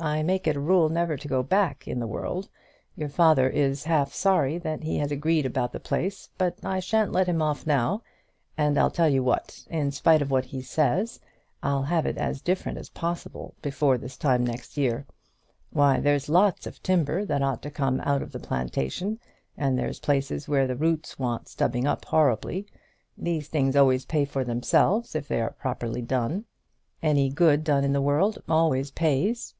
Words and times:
I 0.00 0.22
make 0.22 0.46
it 0.46 0.54
a 0.54 0.60
rule 0.60 0.88
never 0.88 1.16
to 1.16 1.26
go 1.26 1.42
back 1.42 1.88
in 1.88 1.98
the 1.98 2.06
world. 2.06 2.48
Your 2.94 3.08
father 3.08 3.48
is 3.50 3.82
half 3.82 4.12
sorry 4.14 4.56
that 4.58 4.84
he 4.84 4.98
has 4.98 5.10
agreed 5.10 5.44
about 5.44 5.72
the 5.72 5.80
place; 5.80 6.28
but 6.38 6.56
I 6.64 6.78
shan't 6.78 7.10
let 7.10 7.26
him 7.26 7.42
off 7.42 7.66
now. 7.66 8.02
And 8.56 8.78
I'll 8.78 8.92
tell 8.92 9.08
you 9.08 9.24
what. 9.24 9.66
In 9.68 9.90
spite 9.90 10.22
of 10.22 10.30
what 10.30 10.44
he 10.44 10.62
says, 10.62 11.18
I'll 11.64 11.82
have 11.82 12.06
it 12.06 12.16
as 12.16 12.40
different 12.40 12.78
as 12.78 12.90
possible 12.90 13.56
before 13.60 13.98
this 13.98 14.16
time 14.16 14.46
next 14.46 14.76
year. 14.76 15.04
Why, 15.70 15.98
there's 15.98 16.28
lots 16.28 16.64
of 16.68 16.80
timber 16.80 17.24
that 17.24 17.42
ought 17.42 17.60
to 17.62 17.68
come 17.70 18.00
out 18.02 18.22
of 18.22 18.30
the 18.30 18.38
plantation; 18.38 19.18
and 19.56 19.76
there's 19.76 19.98
places 19.98 20.46
where 20.48 20.68
the 20.68 20.76
roots 20.76 21.18
want 21.18 21.48
stubbing 21.48 21.88
up 21.88 22.04
horribly. 22.04 22.68
These 23.16 23.48
things 23.48 23.74
always 23.74 24.04
pay 24.04 24.24
for 24.24 24.44
themselves 24.44 25.16
if 25.16 25.26
they 25.26 25.40
are 25.40 25.50
properly 25.54 26.02
done. 26.02 26.44
Any 27.02 27.30
good 27.30 27.64
done 27.64 27.82
in 27.82 27.92
the 27.92 28.00
world 28.00 28.40
always 28.48 28.92
pays." 28.92 29.56